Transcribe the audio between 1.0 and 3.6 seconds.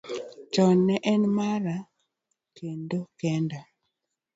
en mar kedo kende.